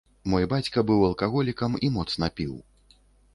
Мой 0.31 0.45
бацька 0.53 0.83
быў 0.91 1.05
алкаголікам 1.09 1.77
і 1.89 1.93
моцна 1.99 2.31
піў. 2.41 2.57